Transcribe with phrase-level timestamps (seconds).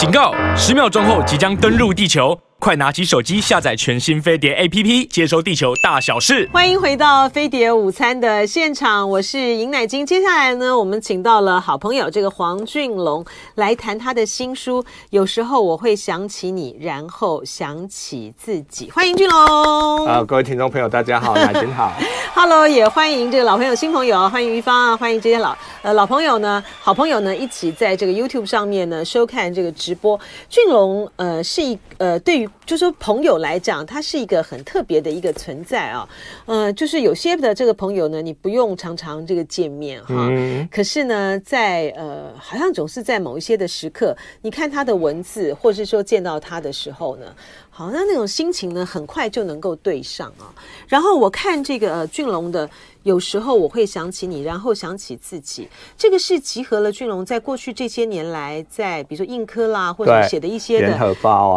[0.00, 0.32] 警告！
[0.56, 2.34] 十秒钟后即将登陆地球。
[2.60, 6.46] 快拿起手机下载全新飞碟 APP，接收地球大小事。
[6.52, 10.04] 欢迎回到飞碟午餐的现场，我是尹乃金。
[10.04, 14.84] 接下来呢，我们请到了好朋友这个黄俊龙来谈他的新书。
[15.08, 18.90] 有时候我会想起你，然后想起自己。
[18.90, 20.06] 欢迎俊龙。
[20.06, 21.94] 啊，各位听众朋友，大家好， 乃金好。
[22.34, 30.20] Hello，也欢迎这个老朋友、新朋友，欢迎于芳啊，欢迎这些老呃老朋友呢、好朋友呢，一起在这个 YouTube 上面呢收看这个直播。
[30.50, 36.08] 俊龙呃是一呃对于就说，朋友来讲，他是一个很特别的一个存在啊。
[36.46, 47.26] 呃，就是有些的这个朋友呢，你不用常常这个见面哈，嗯、可是呢，在呃，好像总是在某一些的时刻，你看他的文字，或是说见到他的时候呢。
[47.72, 50.52] 好像那种心情呢，很快就能够对上啊。
[50.86, 52.68] 然后我看这个呃俊龙的，
[53.02, 55.68] 有时候我会想起你，然后想起自己。
[55.96, 60.98] 这个是集合了俊龙在过去这些年来，在比如说硬科啦，或者写的一些的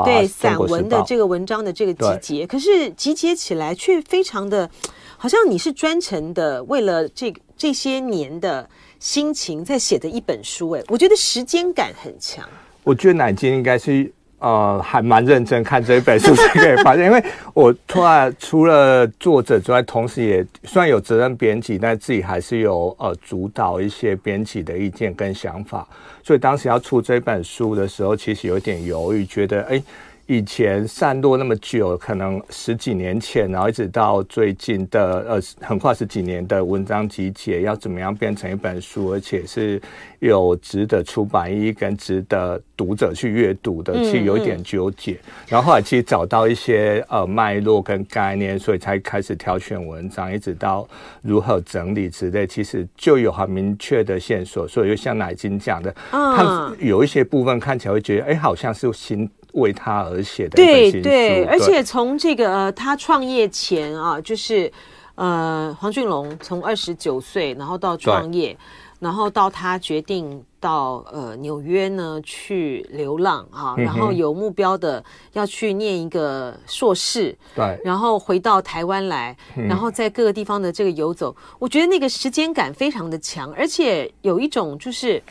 [0.06, 2.48] 对散文的这个文章的这个集结。
[2.48, 4.70] 可是集结起来却非常的，
[5.18, 10.70] 好像你是专程的为了这个这些年的心情在写的一本书。
[10.72, 12.48] 哎，我觉得时间感很强。
[12.84, 14.12] 我觉得乃菁应该是。
[14.44, 25.88] 呃，还蛮认真看这一本书才可以发现，因为我突然除了作者之外，同时也虽然有责任编辑，但自己还是有呃主导一些编辑的意见跟想法，
[26.22, 29.70] 所以当时要出这本书的时候，其实有点犹豫，觉得哎。
[29.72, 29.84] 诶
[30.26, 39.82] 以前散落那么久，可能十几年前，然后一直到最近的呃，横跨十几年的文章集结，要怎么样变成一本书，而且是
[40.20, 45.12] 有值得出版意义跟值得读者去阅读的，其实有一点纠结。
[45.12, 45.32] 嗯嗯。
[45.50, 50.88] 然后后来其实找到一些呃脉络跟概念，所以才开始挑选文章，一直到
[51.22, 54.66] 如何整理之类，其实就有很明确的线索。
[54.66, 59.30] 所以就像乃金讲的，他有一些部分看起来会觉得，哎，好像是新。
[59.54, 64.72] 为他而写的对对，而且从这个呃，他创业前啊，就是
[65.16, 68.58] 呃，黄俊龙从二十九岁，然后到创业，
[69.00, 75.04] 然后到他决定到呃纽约呢去流浪啊，然后有目标的
[75.34, 85.22] 要去念一个硕士，对，然后回到台湾来，然后在各个地方的这个游走，我觉得那个时间感非常的强，而且有一种就是，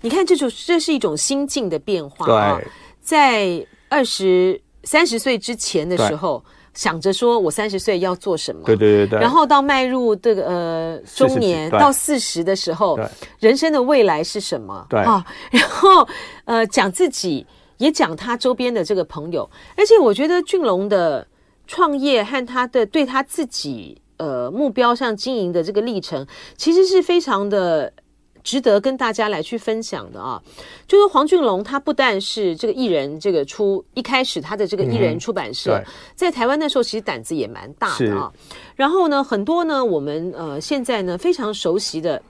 [0.00, 2.60] 你看这种这是一种心境的变化啊。
[3.04, 6.42] 在二十三十岁之前的时候，
[6.72, 12.98] 想着说我三十岁要做什么，对对对对，然后到迈入这个呃中年到四十的时候，
[13.38, 14.86] 人生的未来是什么？
[14.88, 14.98] 对。
[15.00, 16.08] 啊，然后
[16.46, 21.26] 呃讲自己，也讲他周边的这个朋友，而且我觉得俊龙的
[21.66, 26.26] 创业和他的对他自己呃目标上经营的这个历程，
[26.56, 27.92] 其实是非常的。
[28.44, 30.40] 值得跟大家来去分享的啊，
[30.86, 35.84] 就是黄俊龙，他不但是这个艺人，这个出一开始他的这个艺人出版社，嗯、
[36.14, 38.30] 在台湾那时候其实胆子也蛮大的啊。
[38.76, 42.22] 然后呢，很多呢，我们呃现在呢非常熟悉的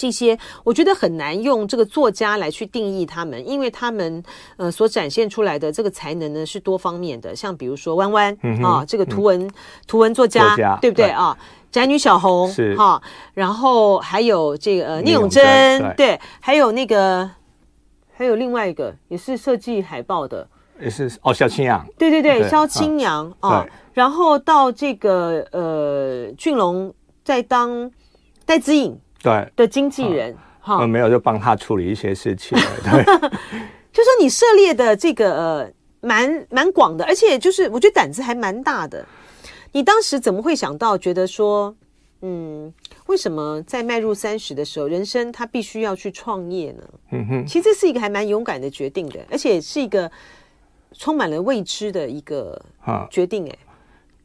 [0.00, 4.22] 这些，我觉得很难用这个作家来去定义他们，因为他们
[4.56, 9.50] 呃所展现出来的这个才能呢是多方面的，像比如说弯弯、嗯、啊，这个图文、嗯、
[9.86, 11.10] 图文作家，作家对不对，对。
[11.10, 11.36] 啊？
[11.70, 12.74] 宅女小红是。
[12.76, 13.00] 哈，
[13.34, 15.44] 然后还有这个呃聂永贞
[15.94, 17.30] 对，对，还有那个
[18.12, 20.48] 还有另外一个也是设计海报的，
[20.80, 27.90] 也是哦萧青阳，对对对，萧青阳啊，然后到这个呃俊龙在当
[28.44, 33.04] 戴资颖对的经纪人哈，嗯，没有就帮他处理一些事情， 对，
[33.92, 35.70] 就说你涉猎的这个呃
[36.00, 39.04] 蛮蛮广的，而且就是我觉得胆子还蛮大的。
[39.72, 41.74] 你当时怎么会想到觉得说，
[42.22, 42.72] 嗯，
[43.06, 46.82] 为什么在迈入三十的时候，人生他必须要去创业呢？
[47.12, 50.10] 嗯哼，其实这是一个还蛮勇敢的决定的，而且是一个
[50.92, 52.60] 充满了未知的一个
[53.10, 53.48] 决定。
[53.48, 53.58] 哎，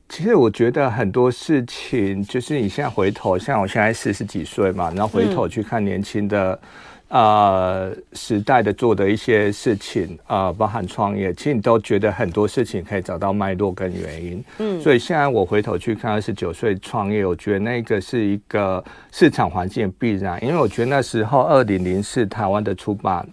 [0.10, 6.54] 其实我觉得很多事情，就是你现在回头，像我现在四十几岁嘛，然后回头去看年轻的。
[6.54, 6.60] 嗯
[7.08, 14.44] 呃，时代的做的一些事情，呃，包含创业，其实你都觉得很多事情可以找到脉络跟原因。
[14.58, 23.26] 嗯，所以现在我回头去看二十九岁创业，我觉得那个是一个市场环境必然，因为我觉得那时候二零零四台湾的出版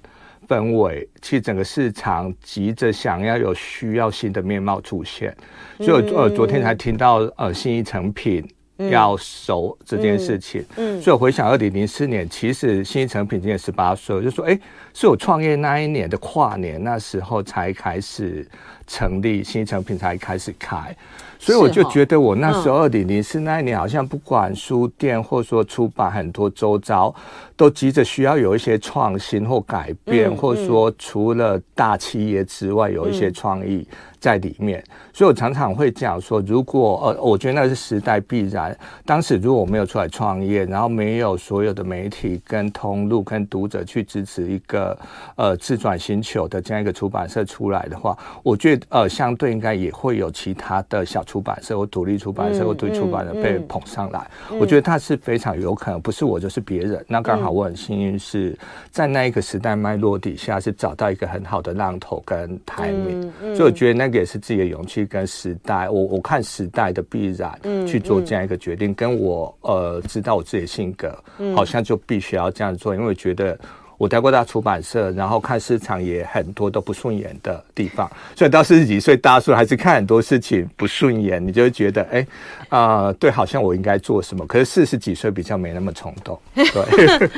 [0.52, 5.34] 氛围，其实整个市场急着想要有需要新的面貌出现，
[5.78, 8.46] 所以我呃昨天才听到呃新一成品。
[8.90, 10.60] 要熟这件事情。
[10.76, 14.58] 嗯，嗯，所以我回想二零零四年，其实新一成品今年十八岁，就说，哎，
[14.92, 18.44] 是我创业那一年的跨年，那时候才开始
[18.88, 20.96] 成立新一成品，才开始开。
[21.42, 27.12] 所以我就觉得，我那时候二零零四那一年，好像不管书店或说出版，很多周遭
[27.56, 33.84] 都急着需要有一些创新或改变，或者说除了大企业之外，有一些创意。
[34.22, 34.80] 在里面，
[35.12, 38.78] 所以我常常会讲说，如果呃，我觉得那是时代必然。
[39.04, 44.96] 当时如果我没有出来创业，然后没有所有的媒体跟通路跟读者去支持一个
[45.34, 54.30] 呃自转星球的这样一个出版社出来的话，我觉得呃相对应该也会有其他的小出版社或独立出版社或独立出版人被捧上来。
[54.60, 57.04] 我觉得他是非常有可能，不是我就是别人。
[57.08, 58.56] 那刚好我很幸运是
[58.90, 63.20] 在那一个时代脉络底下，是找到一个很好的浪头跟台面，
[63.56, 64.22] 所以我觉得那个。
[64.22, 67.50] 也是自己的勇气跟时代，我我看时代的必然
[67.84, 71.12] 去做这样一个决定，跟我呃知道我自己的性格，
[71.56, 73.58] 好像就必须要这样做，因为我觉得
[74.02, 82.26] 我待过大出版社，然后看市场也很多都不顺眼的地方，所以到四十几岁大叔还是看很多事情不顺眼，你就会觉得哎
[82.68, 87.30] 啊、呃、对，好像我应该做什么，可是四十几岁比较没那么冲动， 对，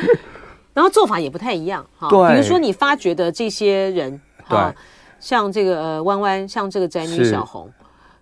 [0.73, 4.19] 然后做法也不太一样哈，对，比如说你发掘的这些人，
[4.49, 4.59] 对。
[5.21, 7.71] 像这个呃弯弯，像这个宅女小红，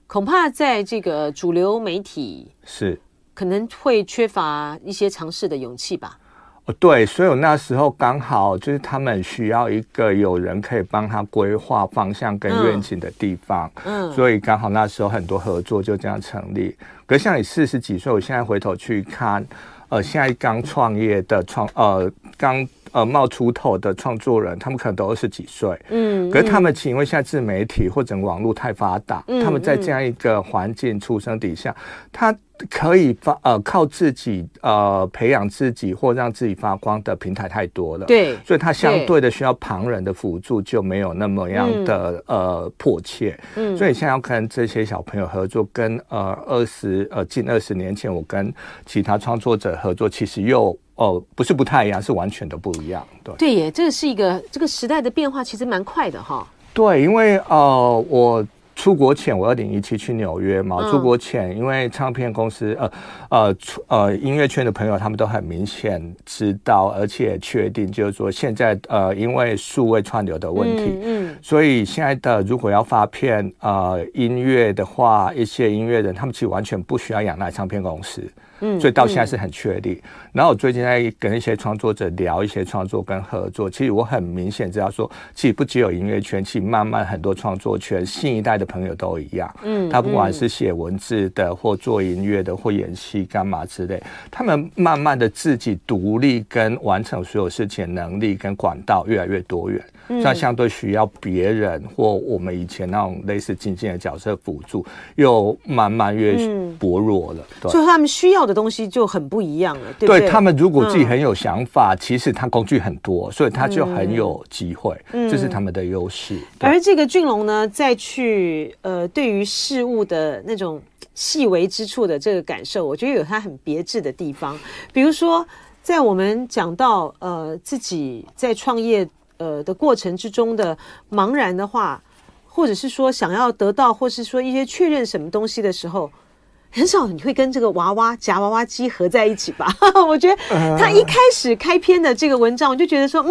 [0.08, 3.00] 恐怕在这个主流媒体是。
[3.34, 6.18] 可能会缺乏一些尝试的勇气吧。
[6.66, 16.76] 哦，对，所以我那时候刚好就是他们需要一个有人可以帮他规划方向跟愿景的地方，嗯，所以刚好那时候很多合作就这样成立。
[17.04, 19.44] 可是像你四十几岁，我现在回头去看，
[19.88, 22.66] 呃，现在刚创业的创呃刚。
[22.92, 31.74] 呃，冒出头的创作人，他们可能都二十几岁，嗯，可是他们其实因为现在自媒体或者网络太发达，嗯，他们在这样一个环境出生底下，
[32.12, 32.34] 他。
[32.70, 48.54] 可以发呃靠自己呃培养自己或让自己发光的平台太多了，对，所以他相对的需要旁人的辅助就没有那么样的呃迫切，嗯，所以现在要跟这些小朋友合作，跟呃二十呃近二十年前我跟
[48.86, 58.46] 其他创作者合作，其实又哦、呃、不是不太一样，是完全的不一样，对，对耶，这个是一个这个时代的变化，其实蛮快的哈，对，因为呃我。
[58.74, 60.90] 出国前，我二零一七去纽约嘛。
[60.90, 62.90] 出国前，因为唱片公司，呃
[63.28, 63.56] 呃，
[63.88, 78.22] 呃，音乐圈的朋友，他们都很明显知道，而且确定，就是说，现在呃，因为数位串流的问题，嗯，所以现在的如果要发片，呃，音乐的话，一些音乐人，他们其实完全不需要仰赖唱片公司。
[78.62, 80.00] 嗯，所以到现在是很确立。
[80.02, 89.54] 嗯、然后我最近在跟一些创作者聊一些创作跟合作，其实我很明显知道说，其实不只有音乐圈，其实慢慢很多创作圈新一代的朋友都一样。
[89.64, 99.84] 嗯，他不管是写文字的，或做音乐的，或演戏干嘛之类，他们慢慢的自己独立跟完成所有事情能力跟管道越来越多元。
[100.08, 104.84] 那相对需要别人或我们以前那种类似经纪的角色辅助，
[105.16, 106.36] 又慢慢越
[106.78, 107.70] 薄弱了。
[107.70, 109.92] 所以他们需要的东西就很不一样了。
[109.98, 116.38] 对，对，对他们如果自己很有想法，嗯、其实他工具很多，所以他就很有机会，嗯、这是他们的优势。
[116.60, 120.80] 而这个俊龙呢，再去呃，对于事物的那种
[121.14, 124.58] 细微之处的这个感受，我觉得有他很别致的地方。
[124.92, 125.46] 比如说，
[125.82, 129.08] 在我们讲到呃自己在创业。
[129.42, 130.76] 呃的过程之中的
[131.10, 132.00] 茫然的话，
[132.46, 136.10] 或者是说想要得到，或是说一些确认什么东西的时候，
[136.70, 139.66] 很少你会跟这个娃娃夹娃娃机合在一起吧？
[140.06, 140.36] 我觉得
[140.78, 143.30] 他一开始开篇的这个文章，我就觉得说，嗯，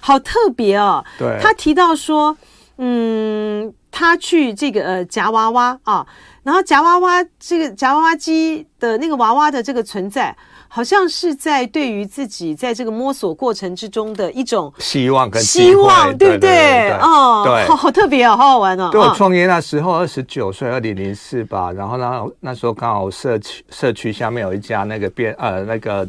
[0.00, 1.04] 好特别哦。
[1.18, 2.36] 对，他提到说，
[2.78, 6.06] 嗯，他去这个呃夹娃娃啊，
[6.42, 10.36] 然后夹娃娃这个夹娃娃机的那个娃娃的这个存在。
[10.74, 16.90] 好像是在对于自己在这个摸索过程之中的一种希望跟希望，对不对？
[16.98, 18.88] 哦，对，好好特别哦，好好玩哦。
[18.90, 21.70] 对，我创业那时候二十九岁，二零零四吧。
[21.70, 26.08] 然后呢，那时候刚好社区社区下面有一家那个变呃那个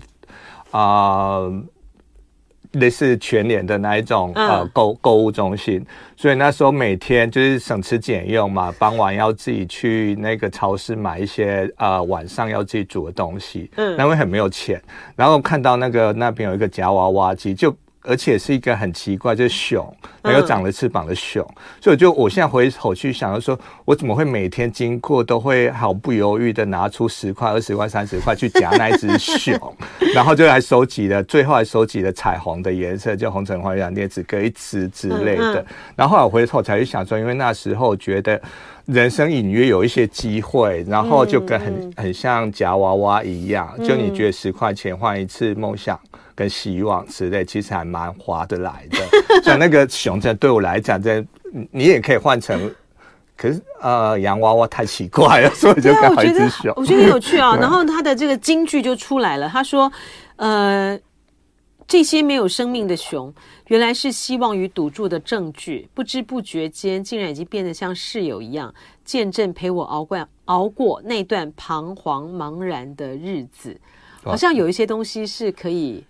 [0.71, 0.81] 啊。
[0.81, 1.63] 呃
[2.75, 14.81] 类似全联的那一种呃购购物中心，所以那时候每天就是省吃俭用嘛，傍晚要自己去那个超市买一些呃晚上要自己煮的东西，嗯，那会很没有钱，
[15.15, 17.75] 然后看到那个那边有一个夹娃娃机就。
[18.07, 21.43] 而且是一个很奇怪，就是熊，没有长了翅膀的熊。
[21.43, 29.77] 嗯、所以就我现在回头去想，就说我怎么会每天经过都会毫不犹豫的拿出十块、二十块、三十块去夹那一只熊，
[30.13, 35.65] 然后就来收集了，最后还收集了彩虹的颜色，就红橙黄绿蓝靛紫各一支之类的。
[35.95, 38.41] 然后后来我回头才去想说，因为那时候觉得。
[38.85, 45.99] 人生隐约有一些机会，然后就跟很、嗯、很像夹娃娃一样，嗯、就你觉得十块钱换一次梦想
[46.35, 49.41] 跟希望之类，其实还蛮划得来的。
[49.41, 51.25] 像那个熊，这对我来讲，这
[51.71, 52.69] 你也可以换成，
[53.37, 56.73] 可是呃洋娃娃太奇怪了，所以就刚好一只熊。
[56.75, 57.55] 我觉得很有趣啊。
[57.61, 59.91] 然后他的这个金句就出来了，他说
[60.37, 60.99] ：“呃。”
[61.87, 63.31] 这些没有生命的熊，
[63.67, 65.87] 原来是希望与赌注的证据。
[65.93, 68.73] 不知不觉间，竟然已经变得像室友一样，
[69.03, 73.79] 见证陪我熬过熬过那段彷徨茫然的日子。
[74.23, 76.03] 好像有一些东西是可以，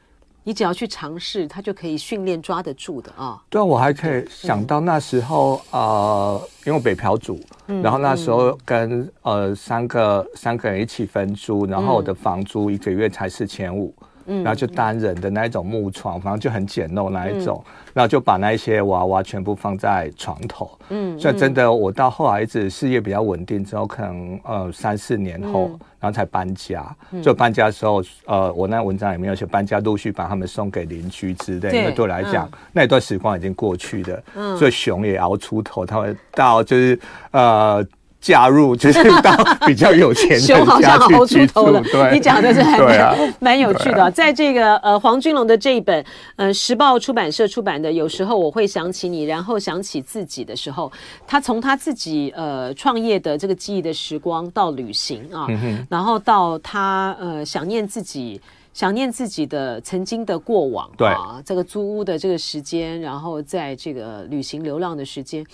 [0.45, 3.43] 你只要去尝试，他就可以训练抓得住的啊。
[3.49, 7.37] 对啊，我还可以想到那时候，嗯、呃，因为北漂族，
[7.67, 13.93] 嗯、然后那时候跟、嗯、呃三个三个人一起分租，然后我的房租一个月才四千五。
[14.27, 20.69] 然后就单人的那一种木床，反正就很简陋那一种，嗯、然后就把那些娃娃全部放在床头。
[20.89, 26.85] 嗯，所以真的，我到后来一直事业比较稳定之后，可能呃三四年后，嗯、然后才搬家。
[27.23, 31.69] 就搬家的时候，呃，我那文章里面有写搬家，陆续把他们送给邻居之类。
[31.79, 34.23] 因为对我来讲，嗯、那一段时光已经过去了。
[34.35, 36.99] 嗯，所以熊也熬出头，他会到就是
[37.31, 37.87] 呃。
[38.25, 39.31] 加入就是到
[39.67, 41.79] 比较有钱的家去居住，熊好像熬出头了。
[41.83, 44.09] 对，你讲的是还蛮、啊、 蛮有趣的、啊。
[44.09, 46.03] 在这个呃黄君龙的这一本
[46.37, 50.91] 呃时报出版社出版的，有时候我会想起你，然后想起自己的时候，
[51.27, 58.41] 他从他自己呃创业的这个记忆的时光到旅行啊，嗯、然后到他呃想念自己。
[58.75, 65.45] 想念自己的曾经的过往，对啊，这个租屋的这个时间，然后在这个旅行流浪的时间，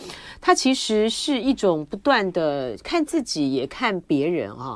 [0.42, 4.76] 它其实是一种不断的看自己也看别人啊。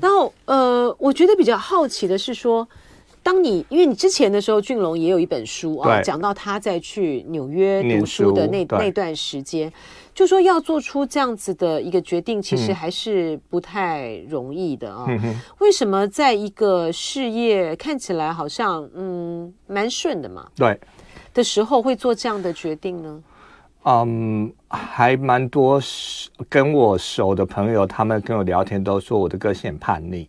[0.00, 2.66] 然后呃，我觉得比较好奇的是说，
[3.30, 9.72] 当你因为你之前的时候，俊龙也有一本书啊，讲到他在去纽约读书的那那段时间。
[10.12, 15.06] 就说要做出这样子的一个决定，其实还是不太容易的啊。
[15.08, 20.48] 嗯、为什么在一个事业看起来好像嗯蛮顺的嘛？
[20.56, 20.76] 对
[21.32, 23.22] 的时候会做这样的决定呢？
[23.84, 25.80] 嗯，还蛮多
[26.48, 30.28] 跟我熟的朋友，他们跟我聊天都说我的个性很叛逆。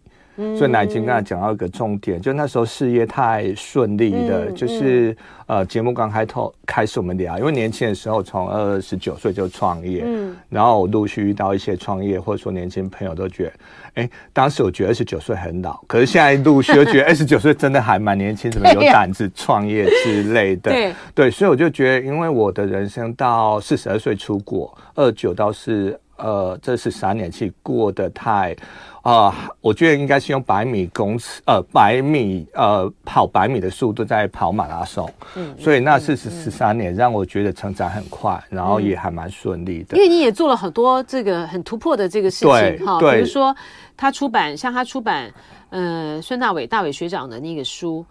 [0.58, 13.54] 所以乃金刚才讲到一个重点，就那时候事业太顺利的，嗯、就是呃节目刚开头开始我们聊，因为年轻的时候从二十九岁就创业，嗯，然后我陆续遇到一些创业或者说年轻朋友都觉得，
[13.96, 20.94] 哎，当时我觉得二十九岁很老，可是现在陆续又觉得 二十九岁真的还蛮年轻，怎么有胆子创业之类的，对。
[21.14, 28.56] 对，所以我就觉得，因为我的人生到四十二岁出国，二九到四呃这是三年期过得太。
[29.02, 35.12] 啊、呃，我觉得应该是用百米公尺，呃，百米，呃，跑百米的速度在跑马拉松。
[35.36, 39.98] 嗯，所以那是十十三年，让我觉得成长很快，然后也还蛮顺利的。
[39.98, 43.56] 因为你也做了很多这个很突破的这个事情，哈，比如说
[43.98, 45.34] 他出版，像他出版，
[45.72, 48.06] 呃，孙大伟大伟学长的那个书，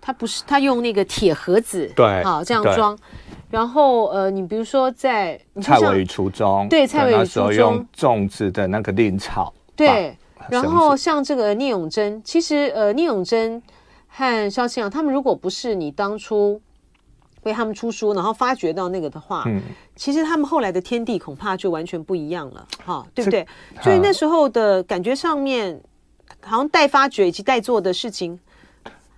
[0.00, 2.96] 他不是他用那个铁盒子，对，好这样装，
[3.50, 10.16] 然后呃，你比如说在蔡玮与初中，对，蔡玮与初中用种植的那个蔺草，对。
[10.50, 13.62] 然后像这个聂永真，其实呃，聂永真
[14.06, 16.60] 和萧庆阳他们，如果不是你当初
[17.42, 19.60] 为他们出书，然后发掘到那个的话，嗯，
[19.94, 23.46] 其实他们后来的天地恐怕就完全不一样了，哈，对不对？
[23.82, 25.80] 所以那时候的感觉上面，
[26.40, 28.38] 好像待发掘以及待做的事情，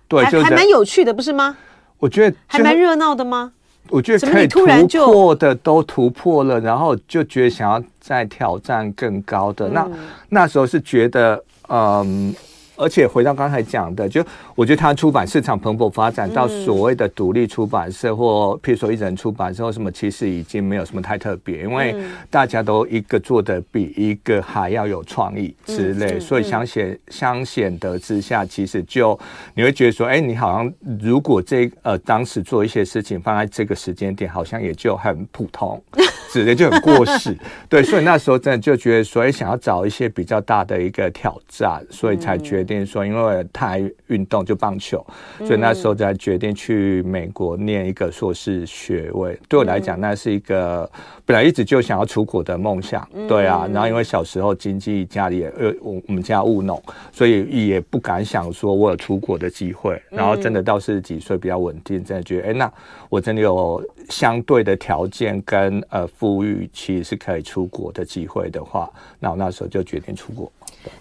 [0.07, 1.57] 对，还还蛮有趣的，不是吗？
[1.97, 3.53] 我觉得还蛮热闹的吗？
[3.89, 9.67] 我觉得可以突破的都突破了，然后就觉得想要再挑战更高的。
[9.69, 9.87] 那
[10.29, 12.33] 那时候是觉得，嗯。
[12.81, 21.95] 而且回到刚才讲的，就我觉得他出版市场蓬勃发展到所谓的独立出版社，或譬如说一人出版社或什么，其实已经没有什么太特别，因为
[22.29, 29.17] 大家都一个做的比一个还要有创意之类，所以相显相显得之下，其实就
[29.53, 35.79] 你会觉得说，哎，你好像如果这呃当时做一些事情放在这个时间点，好像也就很普通。
[36.31, 37.35] 之类，就很过时。
[37.67, 45.05] 对，所以那时候真的就觉得说，哎，想要找一些比较大的一个挑战，所以才决定说，因为太运动就棒球，
[45.39, 49.37] 所以那时候才决定去美国念一个硕士学位。
[49.49, 50.89] 对我来讲，那是一个
[51.25, 53.07] 本来一直就想要出国的梦想。
[53.27, 60.01] 对啊，然后因为小时候经济家里也呃，我我们家务农，所以也不敢想说我有出国的机会。
[60.09, 62.71] 然后真的到四十几岁比较稳定，真的觉得，哎，那
[63.09, 68.87] 我真的有相对的条件跟呃富裕，其实是可以出国的机会的话，
[69.19, 70.51] 那我那时候就决定出国。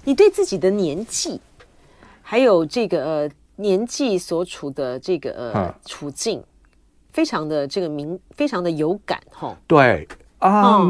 [0.03, 1.39] 你对自己的年纪，
[2.23, 6.43] 还有这个呃年纪所处的这个呃、嗯、处境，
[7.13, 9.55] 非常的这个明，非常的有感哈。
[9.67, 10.09] 对
[10.39, 10.89] 啊。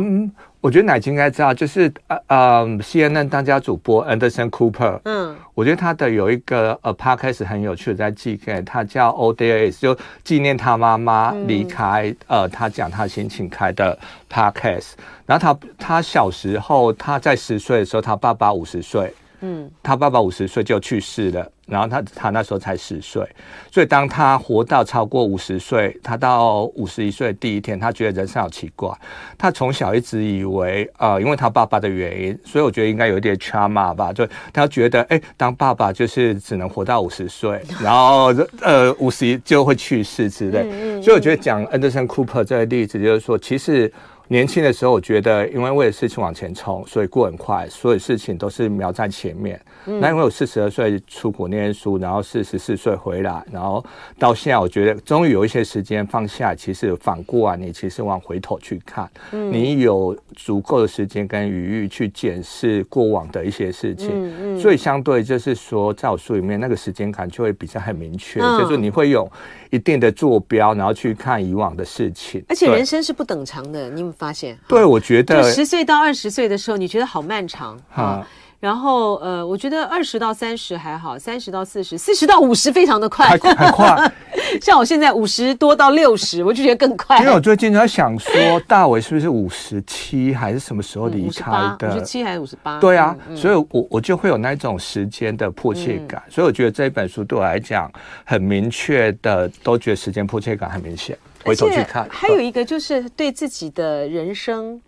[0.60, 13.98] 我觉得乃菁应该知道，就是呃呃，CNN 当家主播 Anderson Cooper，嗯，我觉得他的有一个呃 podcast 很有趣的，在寄给他叫 All There Is，就纪念他妈妈离开，嗯、呃，他讲他心情开的
[14.30, 14.92] podcast。
[15.24, 19.12] 然后他他小时候他在十岁的时候，他爸爸五十岁。
[19.42, 23.26] 嗯，他爸爸五十岁就去世了，然后他他那时候才十岁，
[23.70, 28.90] 所以当他活到超过五十岁，他到五十一岁第一天，他觉得人生好奇怪。
[29.38, 41.00] 他从小一直以为，呃，因为他爸爸的原因，所以我觉得应该有一点 trauma 吧，就他觉得，哎，当爸爸就是只能活到五十岁， 然后呃五十一就会去世之类。
[41.00, 43.90] 所以我觉得讲 Anderson Cooper 这个例子，就是说其实。
[44.32, 49.60] 年轻的时候，我觉得因为为了事情往前冲，所以过很快，所有事情都是瞄在前面。
[49.86, 53.84] 嗯、那因为我四十二岁出国念书，然后四十四岁回来，然后
[54.18, 56.54] 到现在，我觉得终于有一些时间放下。
[56.54, 64.10] 其实反过来，你其实往回头去看，嗯、你有足够的时间跟余裕去检视过往的一些事情。
[64.12, 69.28] 嗯嗯、所以相对就是说，在我书里面那个时间感就会比较很明确，嗯、就是你会有
[69.70, 72.44] 一定的坐标，然后去看以往的事情。
[72.48, 74.20] 而且人生是不等长的，你有没有。
[74.20, 78.26] 发现对，我觉得十岁到二十岁的时候，你觉得好漫长啊。
[78.60, 84.12] 然后呃，我觉得二十到三十还好，三十到四十，四十到五十非常的快，很快。
[84.60, 87.18] 像我现在五十多到六十，我就觉得更快。
[87.20, 91.88] 因为我最近在想说，大伟是不是五十七还是什么时候离开的？
[91.88, 92.78] 五十七还是五十八？
[92.80, 96.22] 对啊，嗯、所以我我就会有那种时间的迫切感。
[96.26, 97.90] 嗯、所以我觉得这一本书对我来讲
[98.24, 101.16] 很明确的，都觉得时间迫切感很明显。
[101.44, 104.78] 回头去看，还有一个就是对自己的人生，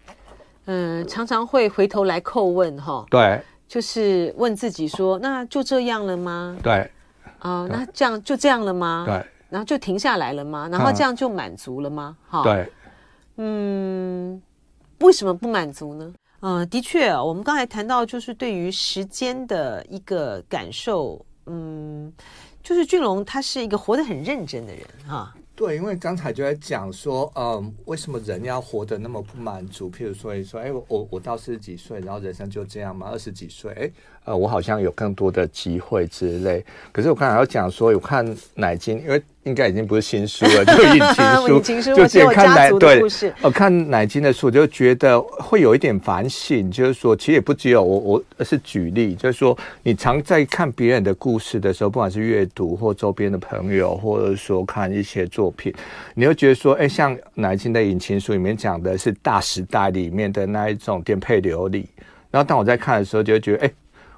[0.67, 3.07] 嗯、呃，常常会回头来叩问哈。
[3.09, 3.41] 对，
[3.73, 6.75] 就是问自己说：“那就这样了吗？”对，
[7.39, 9.05] 啊、呃，那这样就这样了吗？
[9.07, 9.15] 对，
[9.49, 10.69] 然后就停下来了吗？
[10.71, 12.15] 然后这样就满足了吗？
[12.29, 12.73] 哈、嗯，对，
[13.37, 14.43] 嗯，
[15.01, 16.13] 为什么不满足呢？
[16.41, 22.13] 嗯、呃，的确，我们刚才谈到就是对于时间的一个感受，嗯，
[22.63, 25.35] 就是俊龙他是一个活得很认真的人哈。
[25.55, 29.91] 对，因为刚才就在讲说，嗯，为什么人要活得那么不满足？
[29.91, 33.11] 譬如说，你说，哎，我我到四十几岁，然后人生就这样嘛？
[33.11, 33.91] 二十几岁，哎，
[34.25, 36.65] 呃，我好像有更多的机会之类。
[36.91, 39.23] 可是我刚才要讲说，我看奶金，因为。
[39.45, 43.03] 应该已经不是新书了， 就引情书， 就先看奶对，
[43.41, 55.75] 我看奶金的书，就觉得会有一点反省，就是说，其实也不只有我，我是举例，就是说，你常在看别人的故事的时候，不管是阅读或周边的朋友，或者说看一些作品，
[56.15, 61.89] 你会觉得说，哎，像奶金的引情书里面讲的是大时代里面的那一种颠沛流离，
[62.31, 63.73] 然后当我在看的时候，就会觉得，哎，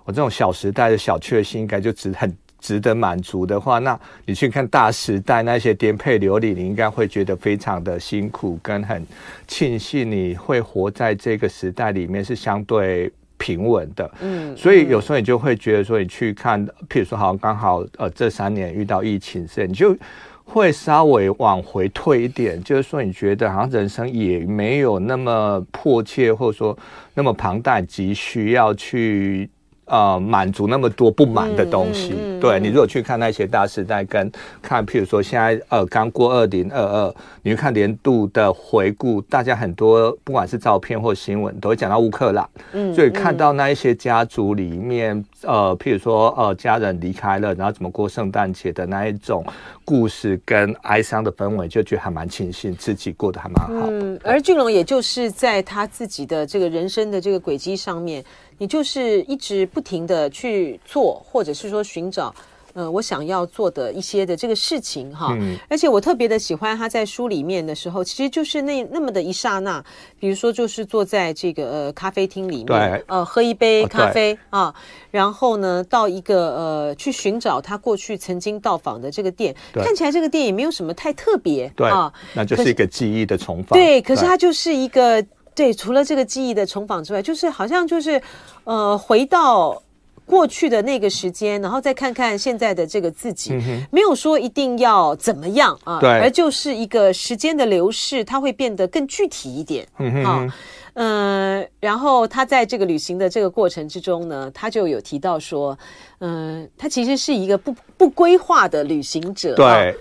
[0.04, 2.30] 我这种小时代的小确幸，应该就值很。
[2.64, 9.06] 值得满足的话，那你去看大时代那些颠沛流离，你应该会觉得非常的辛苦，跟很
[9.46, 14.10] 庆幸你会活在这个时代里面是相对平稳的。
[14.22, 19.94] 嗯，所以有时候你就会觉得说，你去看，譬如说，好像刚好呃这三年遇到疫情时，你就
[20.42, 26.74] 会稍微往回退一点，就是说你觉得好像人生也没有那么迫切，或者说
[27.12, 29.50] 那么庞大，急需要去。
[29.86, 34.30] 呃，满足那么多不满的东西，嗯嗯、对你如果去看那些大时代，跟
[34.62, 49.44] 看譬如说现在呃刚过二零二二，你去看年度的回顾，大家很多不管是照片或新闻，都会讲到乌克兰，嗯，所以看到那一些家族里面，呃，譬如说呃家人离开了，然后怎么过圣诞节的那一种
[49.84, 53.86] 故事跟哀伤的氛围，就觉得还蛮庆幸自己过得还蛮好。
[53.90, 58.24] 嗯，而俊龙也就是在他自己的这个人生的这个轨迹上面。
[58.58, 62.34] 你就是一直不停的去做，或者是说寻找
[62.74, 65.28] 呃，我想要做的一些的这个事情哈。
[65.38, 65.56] 嗯。
[65.68, 69.80] 而且我特别的喜欢他在书里面的时候，其实就是那那么的一刹那，
[70.18, 74.74] 比如说就是坐在这个呃咖啡厅里面，呃，喝一杯咖啡啊，
[75.12, 83.78] 然后呢，到一个呃去寻找他过去曾经到访的这个店，看起来这个店也没有什么太特别，对啊，那就是一个记忆的重访。
[83.78, 88.20] 对，可是它就是一个对，除了这个记忆的重访之外，就是好像就是
[88.64, 89.80] 呃回到。
[90.26, 100.52] 过去的那个时间，然后再看看现在的这个自己，嗯、没有说一定要怎么样啊，对，而就是一个时间的流逝，它会变得更具体一点，嗯哼，
[100.94, 105.78] 嗯、呃，然后他在这个旅行的这个过程之中呢，他就有提到说，
[106.20, 109.94] 嗯、呃，他其实是一个不不规划的旅行者，对，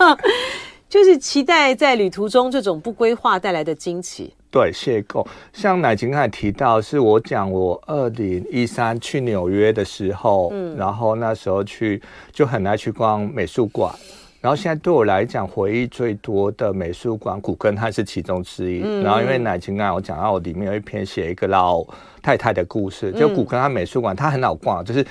[0.86, 4.34] 就是期待在旅途中这种不规划带来的惊奇。
[4.56, 5.26] 对，邂逅。
[5.52, 12.00] 像乃琴刚才提到，是我讲我二零一三去纽约的时候，嗯，然后那时候去
[12.32, 13.94] 就很爱去逛美术馆。
[14.40, 18.80] 然后现在对我来讲，回忆最多的美术馆，古根汉是其中之一。
[18.82, 21.84] 嗯、然后因为乃菁刚才我讲到，我里面有一篇写一个老
[22.22, 25.04] 太太的故事，就古根汉美术馆，它很好逛，就是。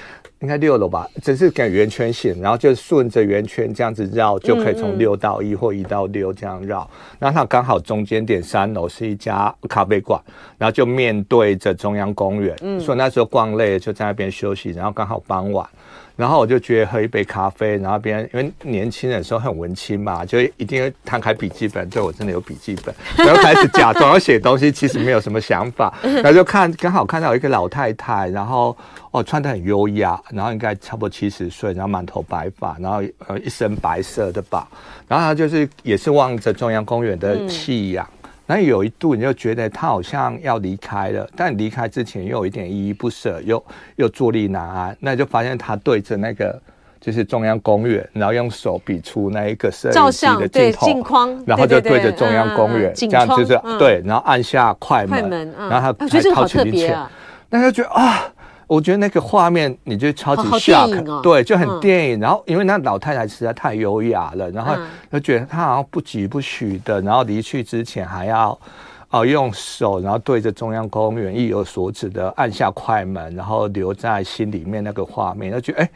[0.46, 6.88] 应该六楼吧，只是给圆圈线，然后就顺着圆圈这样子绕，就可以从六到一或一到六这样绕。
[7.18, 10.22] 然后它刚好中间点三楼是一家咖啡馆，
[10.60, 12.56] 然后就面对着中央公园。
[12.62, 15.68] 嗯，所以那时候逛累了就在那边休息，然后刚好傍晚。
[16.16, 21.90] 然后我就觉得喝一杯咖啡，然后别人因为年轻人的时候很文青嘛，就一定会摊开笔记本。
[21.90, 25.94] 对，我真的有笔记本，然后开始假装要写东西，其实没有什么想法。
[26.02, 28.76] 然后就看刚好看到一个老太太，然后
[29.12, 34.68] 哦穿的很优雅，然后应该差不多七十岁，然后满头白发，然后呃一身白色的吧，
[35.08, 38.06] 然后她就是也是望着中央公园的夕阳。
[38.06, 38.15] 嗯
[38.48, 43.64] 那有一度你就觉得他好像要离开了，但离开之前又有一点依依不舍，又
[43.96, 44.96] 又坐立难安。
[45.00, 46.62] 那就发现他对着那个
[47.02, 56.98] 就是中央公园，然后用手比出那一个摄影机的镜头，镜框，然后就对着中央公园，这样就是对，然后按下快门，然后他才掏钱钱，
[57.50, 58.32] 那就觉得啊。
[58.68, 62.20] 我觉得那个画面，你就超级 shock，哦哦、对，就很电影。
[62.20, 64.76] 嗯、然后因为那老太太实在太优雅了，然后
[65.12, 68.50] 就觉得她好像不疾不徐的，然后离去之前还要
[69.10, 75.90] 哦、呃、用手，然后对着中央公园意有所指的按下快门，然后留在心里面那个画面，就觉得哎。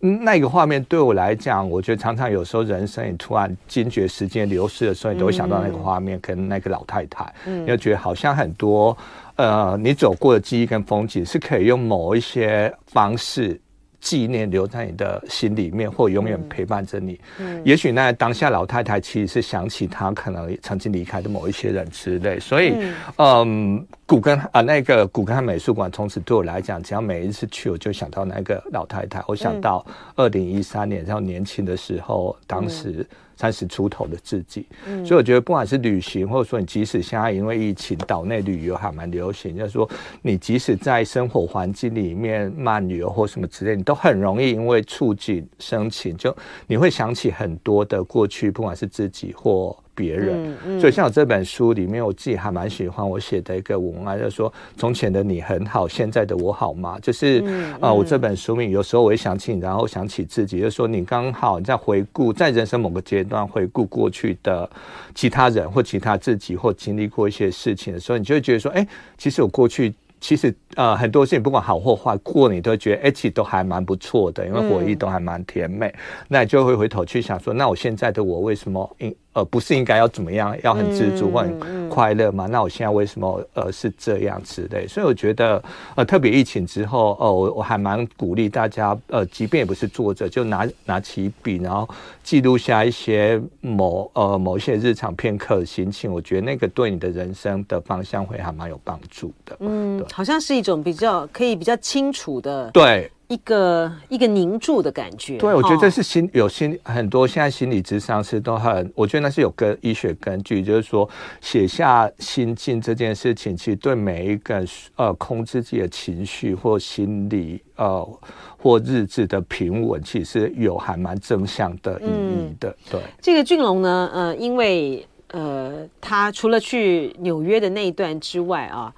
[0.00, 8.94] 那个画面对我来讲，我觉得常常有时候人生你突然惊觉时间流逝的时候，你都会想到那个画面，跟那个老太太，你就觉得好像很多
[9.36, 13.60] 呃，你走过的记忆跟风景是可以用某一些方式。
[14.00, 17.18] 纪念留在你的心里面，或永远陪伴着你。
[17.38, 22.38] 嗯，也许那当下老太太其实是想起她可能曾经离开的某一些人之类。
[22.38, 29.24] 所以，嗯，嗯，古根啊，那个古根汉美术馆，从此对我来讲，只要每一次去，我就想到那个老太太。
[29.26, 29.82] 我想到
[30.16, 33.06] 二零一三年，然后年轻的时候，当时。
[33.36, 39.88] 三十出头的自己，嗯，所以我觉得不管是旅行，或者说你即使现在因为疫情，岛内旅游还蛮流行，就是说
[40.22, 46.34] 你即使在生活环境里面慢旅游或什么之类，你都很容易因为触景生情，就
[46.66, 49.76] 你会想起很多的过去，不管是自己或。
[49.94, 56.98] 别人，所以像我这本书里面，我自己还蛮喜欢我写的一个文案，就是说从前的你很好，现在的我好吗？
[57.00, 57.42] 就是
[57.80, 64.68] 啊、我这本书名有时候我会想起你，然后想起自己，就是说你刚好你在回顾，在人生某个阶段回顾过去的
[65.14, 69.94] 其他人或其他自己，或经历过一些事情的时候，你就会觉得说，哎，其实我过去。
[70.20, 75.88] 其实呃很多事情不管好或坏，过你都觉得哎，其实都还蛮不错的，因为回忆都还蛮甜美。
[75.88, 75.94] 嗯、
[76.28, 82.46] 那你就会回头去想说，那我现在的我为什么应呃不是应该要怎么样，要很知足或很快乐吗？
[82.46, 84.86] 嗯嗯、那我现在为什么呃是这样之类？
[84.88, 85.62] 所以我觉得
[85.94, 91.88] 呃特别疫情之后哦、呃，我我还蛮鼓励大家呃，即便也不是作者，就拿拿起笔，然后
[92.22, 96.10] 记录下一些某呃某一些日常片刻的心情。
[96.10, 99.56] 我觉得那个对你的人生的方向会还蛮有帮助的。
[99.60, 100.04] 嗯。
[100.12, 105.38] 好像是一种比较可以比较清楚的对一个一个凝住的感觉。
[105.38, 111.08] 对，我觉得这是心有心很多现在心理智商是都很，我觉得那是有根医学根据，就是说
[111.40, 118.08] 写下心境这件事情，其实对每一个呃控制自己的情绪或心理呃
[118.56, 122.70] 或日志的平稳，其实有还蛮正向的意义的。
[122.70, 128.94] 嗯、对，这个俊龙呢，呃，因为呃，他除了去纽约的那一段之外啊。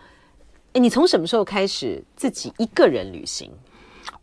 [0.78, 3.50] 你从什么时候开始自己一个人旅行？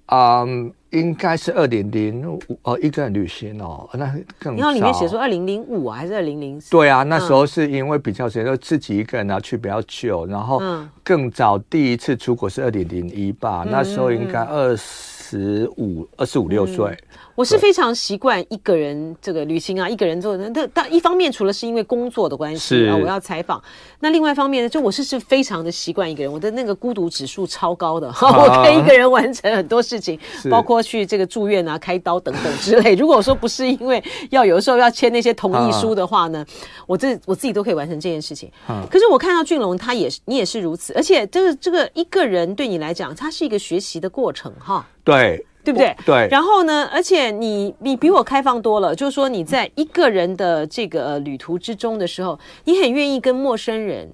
[0.08, 4.56] 嗯，应该是二点零五哦，一个人旅行哦，那更。
[4.58, 6.70] 然后里面写说二零零五还是二零零四？
[6.72, 10.62] 对啊，那时候是因为比较时间就自己一个人然后去比较久，然后
[11.04, 15.13] 更早第一次出国是二点零一吧，嗯、那时候应该二十。
[15.34, 16.86] 十五、二十五六岁。
[16.86, 20.48] 嗯我是非常习惯一个人这个旅行啊，一个人做的。
[20.50, 23.62] 那但一方面，除了是因为工作的关系啊，我要采访。
[24.00, 32.93] 那另外一方面呢，就我是是非常的习惯一个人，我的那个孤独指数超高的，啊、 我可以一个人完成很多事情，包括去这个住院啊、开刀等等之类。
[32.96, 36.46] 如果说不是因为要有的时候要签那些同意书的话呢，
[36.86, 38.52] 我这我自己都可以完成这件事情。
[38.91, 44.88] 可是我看到俊龙，他也是你也是如此，而且这个这个一个人对你来讲，他是一个学习的过程哈。
[45.04, 45.43] 对。
[45.63, 45.95] 对不对？
[46.06, 46.28] 对。
[46.30, 46.89] 然后呢？
[46.91, 54.12] 而且你你比我开放多了，就是说你在一个人的这个旅途之中的时候，你很愿意跟陌生人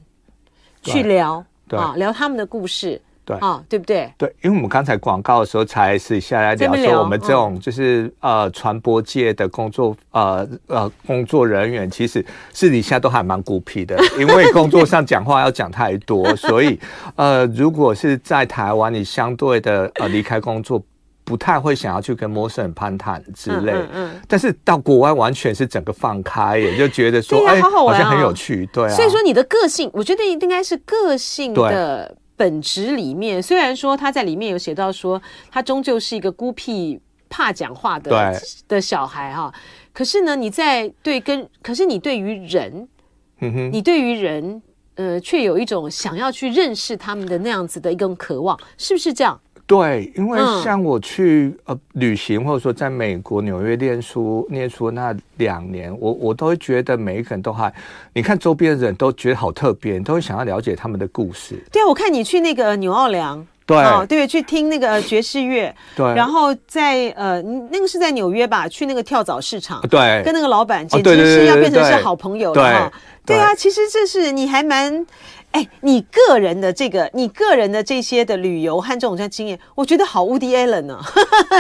[0.81, 4.12] 去聊，对啊，聊他们的故事，对啊，对不对？
[4.17, 16.79] 对，因为我们刚才广告的时候才是下来聊说，我们这种就是、嗯、呃传播界的工作呃呃工作人员，其实私底下都还蛮孤僻的， 因为工作上讲话要讲太多，所以
[17.15, 20.81] 呃，如果是在台湾，你相对的呃离开工作。
[21.30, 28.96] 不太会想要去跟陌生人攀谈之类，嗯嗯嗯，但是到国外完全是整个放开，也就觉得说，哎、啊，好像很有趣，对啊。
[28.96, 33.39] 所以说你的个性，我觉得应该是个性的本质里面。
[33.39, 39.54] 虽然说他在里面有写到说，他终究是一个孤僻、怕讲话的的小孩哈。
[39.94, 42.88] 可是呢，你在对跟，可是你对于人，
[43.42, 44.60] 嗯哼，你对于人，
[44.96, 49.39] 呃，却有一种想要去认识他们的那样子的一种渴望，是不是这样？
[49.69, 57.71] 对，因为像我去、嗯、呃旅行，或者说在美国纽约念书念书那两年，我我都会觉得每一个人都还，
[58.12, 61.63] 你看周边的人都觉得好特别，都会想要了解他们的故事。
[61.71, 72.91] 对啊，我看你去那个纽奥良，对、哦、对，去听那个爵士乐，对，然后在呃那个是在纽约吧，去那个跳蚤市场，对，跟那个老板简直是要变成是好朋友了哈。
[73.23, 75.05] 对啊，其实这是你还蛮。
[75.51, 81.03] 哎，你个人的这个，你个人的这些的旅游和这种像经验，我觉得好 Woody Allen 呢、啊，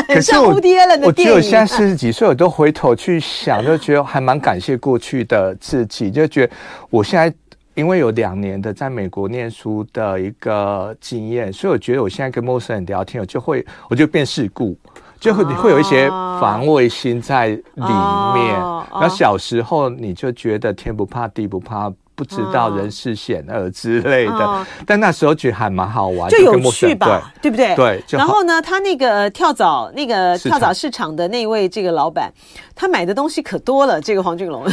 [0.07, 1.05] 很 像 Woody Allen 的电影。
[1.07, 6.53] 我觉得我现在四十几岁，我都回头去想，就觉得还蛮感谢过去的自己，就觉得
[6.91, 7.33] 我现在
[7.73, 14.77] 因为有两年的在美国念书的一个经验，所以我觉得我现在跟陌生人聊天，我就会我就变世故，
[15.19, 16.07] 就会会有一些
[16.39, 18.53] 防卫心在里面。
[18.91, 21.91] 然后小时候你就觉得天不怕地不怕。
[22.19, 27.73] 不知道人事险恶之类的，嗯，但那时候觉得还蛮好玩，就有趣吧，对不对？
[27.77, 28.03] 对。
[28.09, 32.29] 然后呢，他那个跳蚤那个跳蚤市场的那位这个老板，
[32.75, 34.01] 他买的东西可多了。
[34.01, 34.65] 这个黄俊龙，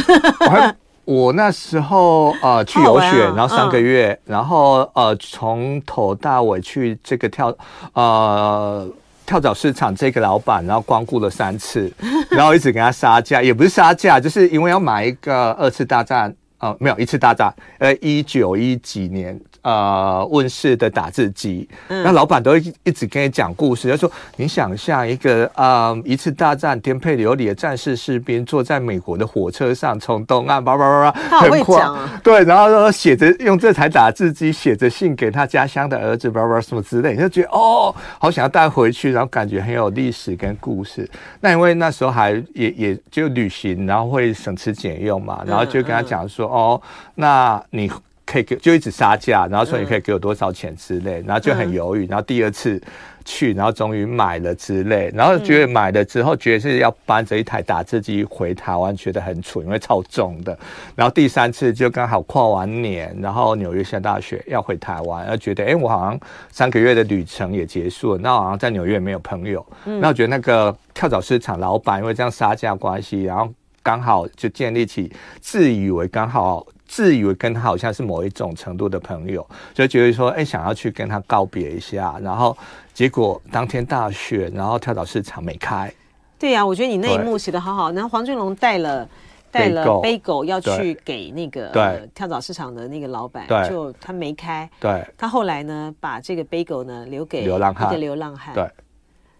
[1.05, 7.55] 我那时候呃去游学，然后三个月，嗯、然后呃从头到尾去这个跳
[7.93, 8.85] 呃
[9.25, 11.89] 跳蚤市场，这个老板然后光顾了三次，
[12.29, 16.35] 然后一直跟他杀价，也不是杀价，就是因为要买一个二次大战。
[16.59, 19.39] 哦，没有一次大战，呃，一九一几年。
[19.67, 23.91] 呃，问世的打字机，嗯、那老板都一一直跟你讲故事。
[23.91, 32.09] 他说：“你想象一个呃，一次大战颠沛流离的战士士兵，坐在美国的火车上，从东岸叭叭叭叭，他好会讲啊。
[32.23, 41.05] 对，然后说写着用这台打字机写着信给他家乡的儿子，叭叭什么之类，你就觉得哦，好想要带回去，然后感觉很有历史跟故事。
[41.41, 46.81] 那因为那时候还也也就旅行，然后会省吃俭用嘛，然后就跟他讲说、嗯嗯、哦，
[47.15, 47.91] 那你。
[48.27, 52.79] 可以给就一直杀价，然后说你可以给我多少钱之类，然后就很犹豫，然后第二次
[53.23, 60.57] 去，然后终于买了之类，然后觉得买了之后觉得是要搬着一台打字机回台湾，觉得很蠢，因为超重的。
[60.93, 66.19] 然后第三次就刚好跨完年，然后纽约下大雪要回台湾，然后觉得哎，我好像
[66.51, 73.49] 三个月的旅程也结束了，那好像在纽约没有朋友，那我觉得那个跳蚤市场老板因为这样杀价关系，然后
[73.81, 75.09] 刚好就建立起
[75.39, 76.67] 自以为刚好。
[76.87, 82.57] 自以为跟他好像是某一种程度的朋友，就觉得说，哎、欸，想要去跟他告别一下，然后
[82.93, 85.91] 结果当天大雪，然后跳蚤市场没开。
[86.39, 87.91] 对呀、啊，我觉得你那一幕写的好好。
[87.91, 89.07] 然后黄俊龙带了
[89.51, 94.69] 带了杯狗要去给那个对跳蚤市场的那个老板，就他没开。
[94.79, 98.53] 对，他后来呢，把这个杯狗呢留给流浪汉，一个流浪汉。
[98.53, 98.65] 对，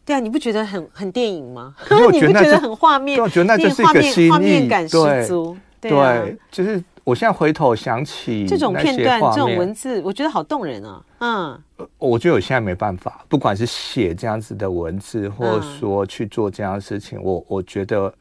[0.06, 1.74] 对啊，你不觉得很很电影吗？
[2.12, 3.22] 你不觉得很画面？
[3.22, 3.86] 我觉得那就是一
[4.28, 5.56] 个，画面感十足。
[5.80, 6.84] 对，对啊、对就是。
[7.08, 11.02] 我现在回头想起这种片段，这种文字，我觉得好动人啊！
[11.20, 11.64] 嗯，
[11.98, 18.14] 我觉得我现在没办法，不管是写这样子的文字，或者说去做这样的事情，我我觉得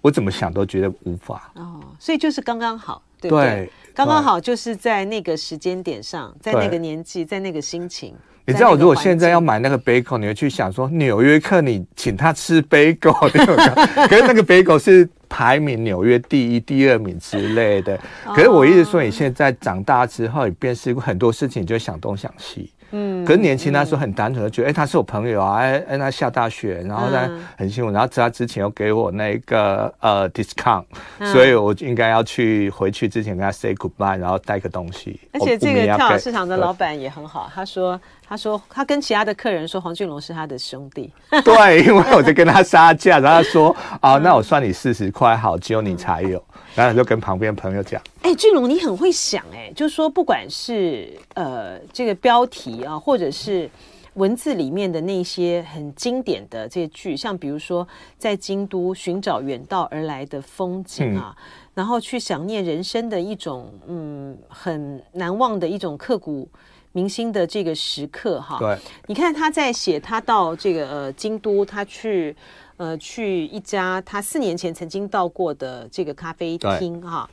[0.00, 1.52] 我怎么想都觉得无法。
[1.54, 3.70] 哦，所以就是刚刚好，对不对？
[3.94, 8.12] 刚刚好就是在那个时间点上，在那个年纪，在那个心情。
[8.44, 15.08] 你知道，如果现在要买那个贝果，你会去想说，纽约客，你请他吃贝果， 可是那个贝果是。
[15.32, 17.98] 排名纽约第一、第二名之类的，
[18.34, 22.70] 可是我一直说，你现在长大之后，你辨识过很多事情，你就想东想西。
[22.90, 30.84] 嗯，嗯，可是年轻那时候很单纯的觉得，哎、欸，他是我朋友啊，哎哎，他下大雪，然后呢很辛苦，然后他之前又给我那个呃 discount，、
[31.18, 35.18] 嗯、所以我应该要去回去之前跟他 say goodbye，然后带个东西。
[35.32, 37.98] 而且这个跳蚤市场的老板也很好，他说
[38.32, 41.12] 他说他跟其他的客人说黄俊龙是他的兄弟。
[41.44, 46.38] 对，因为我就跟他杀价，然后他说啊，那我算你四十块好，只有你才有。
[46.38, 53.68] 嗯然后就跟旁边朋友讲，哎、欸，俊龙你很会想哎，就是说不管是呃这个标题啊，或者是
[54.14, 61.42] 文字里面的那些很经典的这些句，像比如说在京都寻找远道而来的风景啊，嗯、
[61.74, 66.48] 然后去想念人生的一种嗯很难忘的一种刻骨
[66.92, 68.58] 铭心的这个时刻哈。
[68.58, 72.36] 对，你看他在写他到这个呃京都，他去。
[72.78, 77.30] 呃，去一家他四年前曾经到过的这个咖啡厅哈，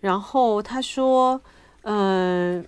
[0.00, 1.40] 然后他说，
[1.82, 2.64] 嗯、呃，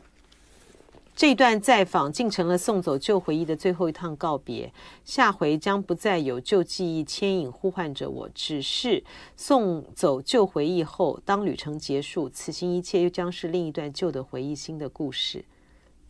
[1.14, 4.72] 这段再访竟成了送走旧回忆的最后一趟告别，
[5.04, 9.04] 下回将不再有旧记忆牵引呼唤着我，只是
[9.36, 15.44] 送走旧回忆后，当旅程结束，此行一切又将是另一段旧的回忆，新的故事。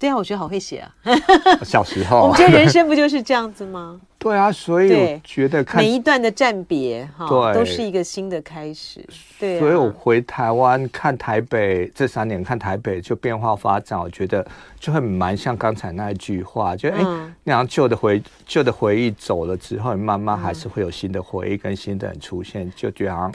[0.02, 0.90] 对啊，我觉得好会写啊！
[1.62, 4.00] 小时候，我们觉得人生不就是这样子吗？
[4.18, 9.04] 对啊，所以我觉得看每一段的暂别哈，对，都是一个新的开始。
[9.38, 14.44] 对，所以我回台湾看台北这三年，看台北就变化发展，我觉得
[14.80, 23.32] 就会蛮像刚才那一句话，就哎，嗯、那样旧的回旧的回忆走了之后，慢慢还是会有新的回忆跟新的人出现，就觉得好像。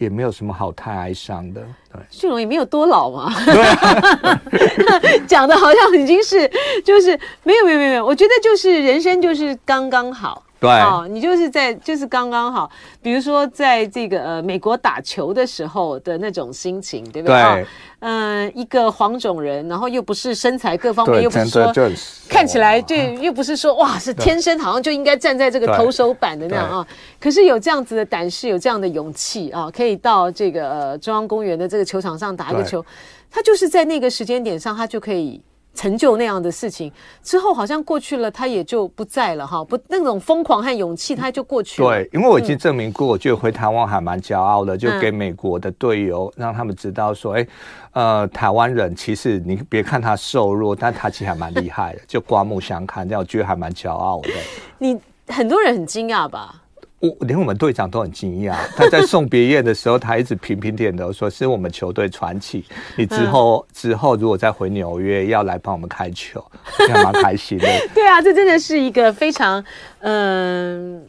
[0.00, 1.60] 也没有什么好太哀伤的，
[1.92, 2.00] 对。
[2.10, 4.40] 迅龙也没有多老嘛，对啊，
[5.28, 6.50] 讲的好像已经是，
[6.82, 7.10] 就是
[7.42, 10.42] 没有没有没有，我觉得就是人生就是刚刚好。
[10.60, 12.70] 对，哦，你就是在就是刚刚好，
[13.00, 17.42] 比如说在这个呃美国打球的时候的那种心情，对不对？
[17.42, 17.66] 对，
[18.00, 21.72] 嗯、呃，一个黄种人，然后又不是身材各方面，又不是说
[22.28, 26.86] 看起来对，又不是说哇是天生好像就应该站在这个投手板的那样啊，
[27.18, 32.84] 可是有这样子的胆识，有这样的勇气啊，可以到这个呃中央公园的这个球场上打一个球，
[33.30, 35.40] 他就是在那个时间点上，他就可以。
[35.72, 39.64] 成就那样的事情之后，好像过去了，他也就不在了哈。
[39.64, 41.88] 不，那种疯狂和勇气，他就过去了。
[41.88, 47.46] 对，因为我已经证明过，我觉得回台湾还蛮骄傲的，就给美国的队友让他们知道说，哎，
[47.92, 54.30] 呃，台湾人其实你别看他瘦弱，但他其实还蛮厉害的，就刮目相看，这样我觉得还蛮骄傲的。
[54.78, 56.59] 你很多人很惊讶吧？
[57.00, 62.64] 我连我们队长都很惊讶， 他在送别宴的时候，他一直频频点头，说是我们球队传奇。
[62.94, 66.44] 你之后、嗯、之后如果再回纽约，要来帮我们开球，
[66.76, 67.66] 这样蛮开心的。
[67.94, 69.64] 对啊，这真的是一个非常
[70.00, 71.02] 嗯、呃，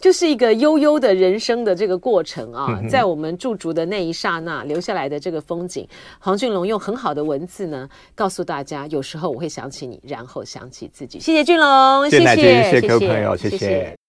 [0.00, 5.86] 就是一个悠悠的人生的这个过程啊，在我们驻足的那一刹那留下来的这个风景，
[6.18, 11.20] 黄俊龙用很好的文字呢，告诉大家，有时候我会想起你，然后想起自己。
[11.20, 13.56] 谢谢俊龙，谢谢，谢谢，谢谢各位朋友，谢谢。
[13.56, 13.99] 谢谢。